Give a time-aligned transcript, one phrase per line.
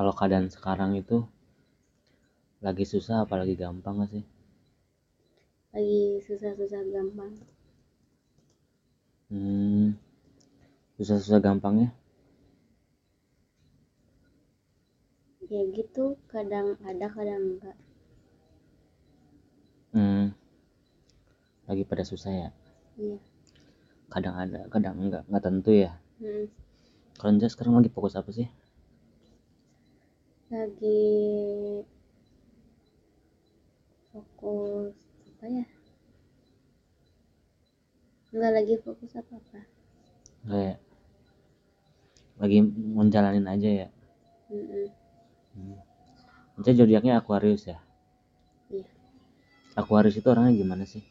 [0.00, 1.28] kalau keadaan sekarang itu
[2.64, 4.24] lagi susah apalagi gampang gak sih?
[5.76, 7.36] Lagi susah-susah gampang.
[9.28, 9.92] Hmm
[10.96, 11.92] susah-susah gampangnya?
[15.52, 17.76] Ya gitu kadang ada kadang enggak.
[19.92, 20.32] Hmm
[21.68, 22.48] lagi pada susah ya?
[22.96, 23.20] Iya.
[24.08, 25.92] Kadang ada kadang enggak nggak tentu ya?
[26.24, 26.48] Hmm.
[27.20, 28.48] kalau Anja sekarang lagi fokus apa sih
[30.50, 31.02] lagi
[34.10, 34.94] fokus
[35.30, 35.64] apa ya?
[38.34, 39.60] Nggak lagi fokus apa apa
[40.40, 40.78] kayak
[42.40, 43.88] lagi menjalanin aja ya?
[44.50, 44.88] Hmm.
[45.54, 45.78] hmm.
[46.58, 47.78] Anja zodiaknya Aquarius ya?
[48.74, 48.90] Iya.
[49.78, 51.04] Aquarius itu orangnya gimana sih?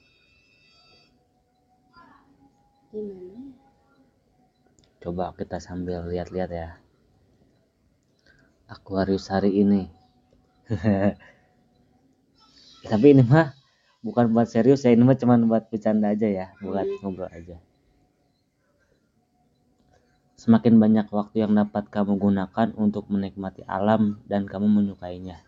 [2.91, 3.39] Gimana
[4.99, 6.67] coba kita sambil lihat-lihat ya
[8.75, 9.81] Aquarius hari ini.
[12.91, 13.47] Tapi ini mah
[14.05, 16.99] bukan buat serius ya ini mah cuma buat bercanda aja ya buat Hmm.
[17.03, 17.57] ngobrol aja.
[20.39, 25.43] Semakin banyak waktu yang dapat kamu gunakan untuk menikmati alam dan kamu menyukainya.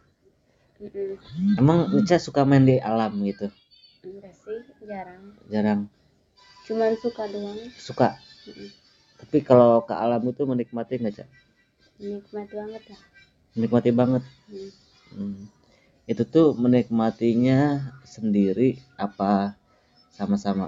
[1.61, 3.47] Emang Nica suka main di alam gitu?
[4.03, 5.23] Enggak sih jarang.
[5.47, 5.80] Jarang.
[6.67, 7.59] Cuman suka doang.
[7.78, 8.09] Suka?
[8.50, 8.69] Mm-mm.
[9.22, 11.30] tapi kalau ke alam itu menikmati nggak cak?
[12.02, 13.02] Nikmat banget lah
[13.55, 14.69] menikmati banget Hmm.
[15.16, 15.39] Hmm.
[16.11, 17.59] Itu tuh menikmatinya
[18.13, 19.55] sendiri apa
[20.17, 20.67] sama-sama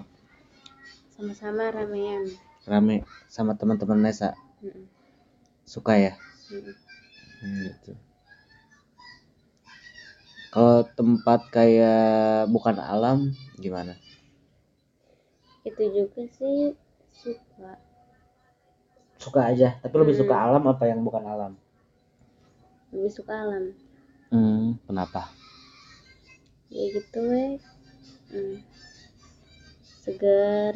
[1.16, 2.24] sama-sama ramean
[2.70, 2.98] rame
[3.36, 4.30] sama teman-teman Nesa
[4.64, 4.86] Mm-mm.
[5.68, 6.14] suka ya?
[6.52, 6.76] Mm-mm.
[7.44, 7.92] Hmm, gitu.
[10.54, 13.20] Kalau tempat kayak bukan alam
[13.60, 13.94] gimana?
[15.70, 16.76] itu juga sih
[17.22, 17.72] suka
[19.24, 20.46] Suka aja, tapi lebih suka Hmm.
[20.46, 21.54] alam apa yang bukan alam?
[22.94, 23.66] Lebih suka alam
[24.34, 25.30] Hmm, kenapa?
[26.74, 27.54] ya gitu weh
[28.34, 28.58] Hmm.
[30.04, 30.74] segar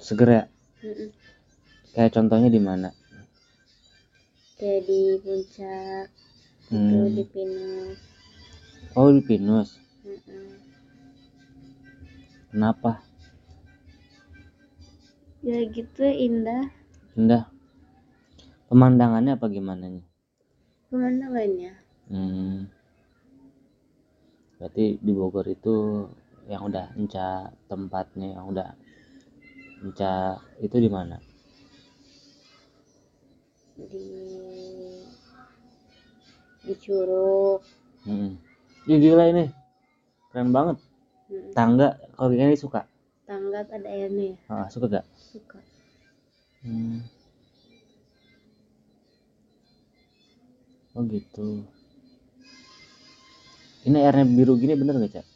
[0.00, 0.42] Seger ya?
[0.84, 1.08] Mm-mm.
[1.94, 2.88] Kayak contohnya di mana?
[4.58, 6.06] kayak di puncak
[6.72, 7.14] itu Hmm.
[7.16, 7.98] di pinus
[8.94, 9.68] Oh di Pinus.
[10.06, 10.46] Mm-mm.
[12.50, 13.02] Kenapa?
[15.44, 16.64] ya gitu indah
[17.16, 17.44] Indah.
[18.68, 20.04] Pemandangannya apa gimana nih?
[20.94, 21.74] Pemandangannya
[22.06, 22.68] Hmm.
[24.60, 26.06] Berarti di Bogor itu
[26.46, 28.68] yang udah enca tempatnya yang udah
[29.82, 31.16] enca itu di mana?
[33.74, 34.04] di
[36.62, 37.58] di curug
[38.04, 38.36] Hmm.
[38.84, 39.48] Ih, gila ini.
[40.28, 40.76] Keren banget.
[41.32, 41.56] Mm-mm.
[41.56, 42.84] Tangga kalau gini suka.
[43.24, 45.06] tangga ada airnya ya Ah, suka gak?
[45.16, 45.56] suka
[46.60, 47.00] Hmm.
[50.94, 51.66] Oh gitu.
[53.84, 55.26] Ini airnya biru gini bener gak, Cak?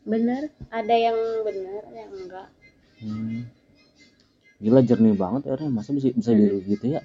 [0.00, 1.14] bener ada yang
[1.44, 2.48] bener ada yang enggak
[3.00, 3.44] Hmm.
[4.58, 6.40] Gila jernih banget airnya, masa bisa bisa Hmm.
[6.40, 7.00] biru gitu ya?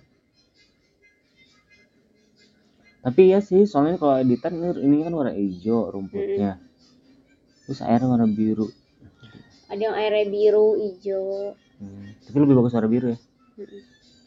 [2.99, 6.57] Tapi ya sih, soalnya kalau editan ini- kan warna hijau rumputnya.
[7.63, 8.71] Terus airnya warna biru.
[9.65, 12.15] ada yang airnya biru hijau Hmm.
[12.23, 13.19] Tapi lebih bagus warna biru ya.
[13.59, 13.81] Mm-mm.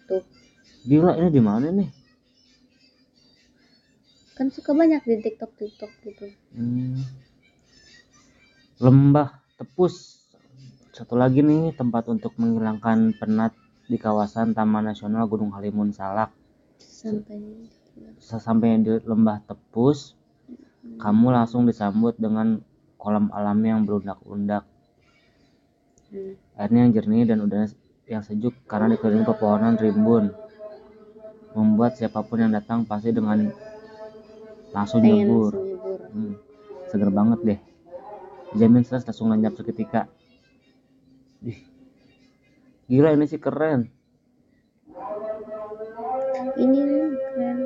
[0.05, 0.23] tuh
[0.85, 1.89] Gila ini di mana nih?
[4.39, 7.03] Kan suka banyak di tiktok tiktok gitu Hmm.
[8.79, 10.23] Lembah Tepus.
[10.95, 13.51] Satu lagi nih tempat untuk menghilangkan penat
[13.91, 16.31] di kawasan Taman Nasional Gunung Halimun Salak.
[16.79, 17.67] sampai
[18.23, 20.15] Sesampainya di Lembah Tepus,
[21.03, 22.63] kamu langsung disambut dengan
[22.95, 24.63] kolam alam yang berundak-undak.
[26.15, 26.39] Hmm.
[26.55, 27.67] Airnya yang jernih dan udara
[28.07, 30.31] yang sejuk karena dikelilingi pepohonan rimbun.
[31.59, 33.51] Membuat siapa pun yang datang pasti dengan
[34.79, 35.53] langsung pengen nyebur.
[35.53, 36.35] langsung nyebur Hmm,
[36.89, 37.61] seger banget deh.
[38.57, 40.09] Jamin stres langsung lenyap seketika.
[42.89, 43.93] Gila ini sih keren.
[46.59, 47.59] ini nih keren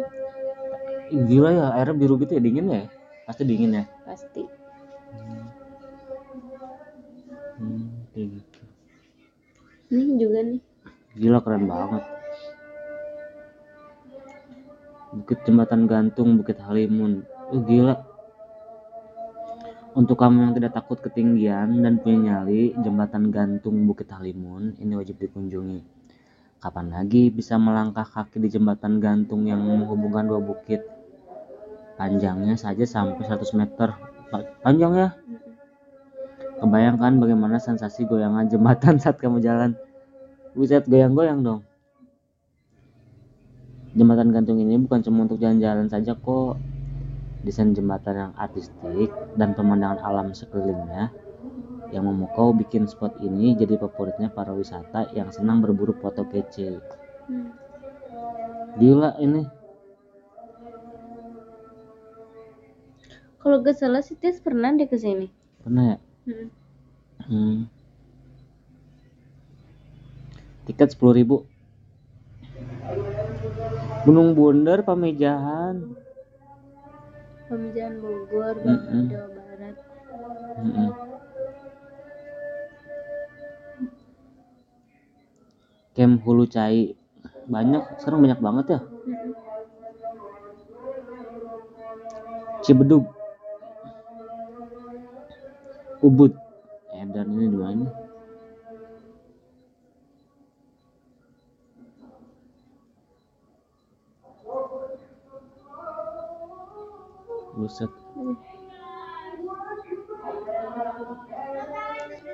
[1.28, 2.82] gila ya airnya biru gitu ya dingin ya?
[3.28, 3.84] Pasti dingin ya.
[4.04, 4.42] pasti
[7.62, 8.60] Hmm, kayak gitu.
[9.92, 10.60] ini juga nih
[11.14, 12.02] Gila keren banget.
[15.22, 17.22] Bukit Jembatan Gantung Bukit Halimun.
[17.54, 17.94] Oh, gila.
[19.94, 25.22] Untuk kamu yang tidak takut ketinggian dan punya nyali, Jembatan Gantung Bukit Halimun ini wajib
[25.22, 26.02] dikunjungi.
[26.58, 30.82] Kapan lagi bisa melangkah kaki di jembatan gantung yang menghubungkan dua bukit?
[31.98, 33.94] Panjangnya saja sampai 100 meter.
[34.30, 35.08] Pa- Panjang ya?
[36.62, 39.74] Kebayangkan bagaimana sensasi goyangan jembatan saat kamu jalan?
[40.54, 41.62] Buset goyang-goyang dong.
[43.92, 46.56] Jembatan gantung ini bukan cuma untuk jalan-jalan saja kok.
[47.42, 51.10] Desain jembatan yang artistik dan pemandangan alam sekelilingnya
[51.92, 56.80] yang memukau bikin spot ini jadi favoritnya para wisata yang senang berburu foto kece.
[57.28, 57.52] Hmm.
[58.80, 59.44] Gila ini.
[63.42, 65.28] Kalau gak salah sih Tis pernah deh ke sini.
[65.60, 65.98] Pernah ya?
[66.24, 66.48] Hmm.
[67.26, 67.58] Hmm.
[70.64, 71.51] Tiket 10.000
[74.02, 75.94] Gunung Bundar Pamejahan.
[77.46, 79.04] Pemijahan Bogor, Mm-mm.
[79.12, 79.76] Jawa Barat.
[80.58, 80.90] Mm-mm.
[85.92, 86.96] Camp Hulu Cai
[87.46, 88.80] banyak sekarang banyak banget ya.
[92.62, 93.04] Cibedug
[96.02, 96.32] Ubud
[96.94, 97.86] Edan ini di mana
[107.62, 107.90] Buset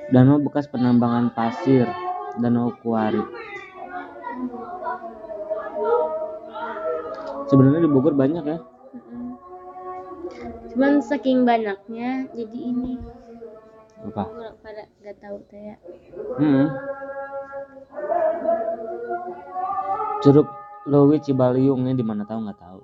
[0.08, 1.84] Danau bekas penambangan pasir
[2.40, 3.20] Danau Kuari
[7.48, 8.58] Sebenarnya di Bogor banyak ya.
[10.68, 13.00] Cuman saking banyaknya jadi ini
[13.98, 14.30] apa
[14.62, 15.76] pada nggak tahu teh ya.
[16.38, 16.66] Hmm.
[20.22, 20.48] Curug
[20.86, 22.80] Lewi Cibaliung ini di mana tahu nggak tahu.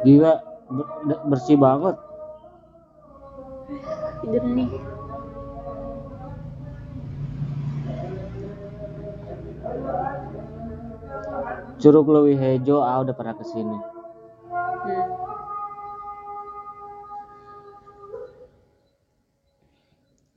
[0.00, 0.32] Gila
[0.72, 1.96] ber- ber- bersih banget.
[4.24, 4.70] Tidur nih.
[11.80, 13.78] Curug Lewi Hejo ah udah pernah ke sini.
[14.50, 15.06] Hmm.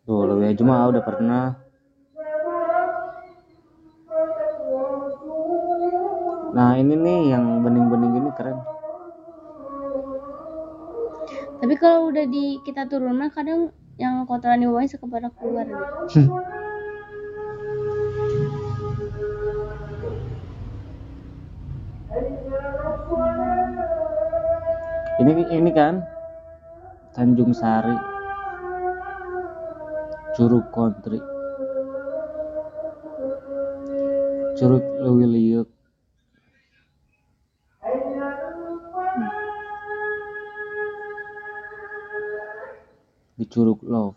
[0.04, 1.46] Tuh Lewi Hejo mah ah udah pernah.
[6.54, 8.83] Nah ini nih yang bening-bening ini keren.
[11.64, 15.64] Tapi kalau udah di kita turun mah kadang yang kotoran di bawahnya suka pada keluar.
[15.64, 16.28] gitu.
[25.24, 26.04] Ini ini kan
[27.16, 27.96] Tanjung Sari.
[30.36, 31.24] Curug Kontri.
[34.60, 35.64] Curug Lewi
[43.44, 44.16] Di Curug Love.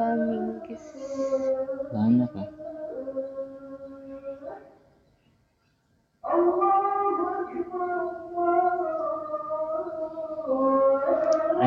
[0.00, 0.80] Minggis.
[1.92, 2.46] Banyak ya.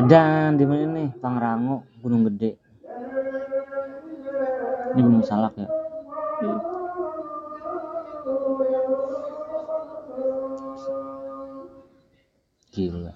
[0.02, 1.14] Edan di mana nih?
[1.22, 2.58] Pangrango, Gunung Gede.
[4.98, 5.70] Ini Gunung Salak ya.
[6.42, 6.74] Hmm.
[12.74, 13.14] Gila.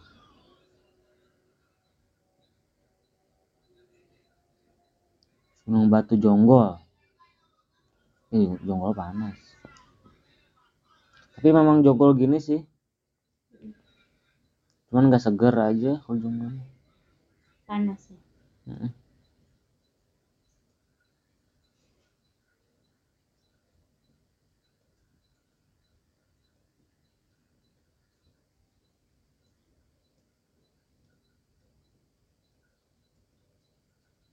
[5.66, 6.78] Gunung Batu Jonggol.
[8.31, 9.36] Ih, Jonggol panas.
[11.34, 12.62] Tapi memang Jonggol gini sih.
[14.88, 16.62] Cuman nggak seger aja kalau Jonggol.
[17.68, 18.19] Panas ya.
[18.71, 19.06] Heeh.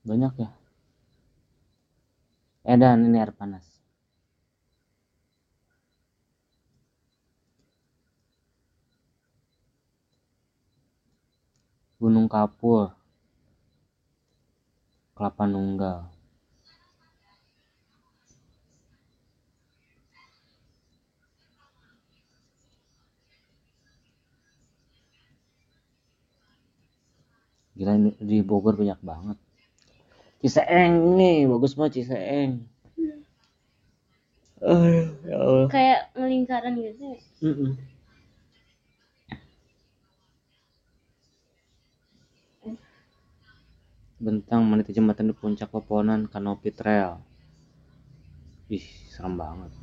[0.05, 0.49] Banyak ya.
[2.61, 3.65] Edan ini air panas.
[11.97, 12.93] Gunung Kapur.
[15.17, 16.13] Kelapa Nunggal.
[27.73, 29.37] Gila ini di Bogor banyak banget.
[30.45, 32.61] Ciseeng nih bagus banget Ciseeng
[35.25, 35.65] ya Allah.
[35.73, 37.71] kayak melingkaran gitu mm -mm.
[44.21, 47.17] bentang meniti jembatan di puncak pepohonan kanopi trail
[48.69, 49.73] ih serem banget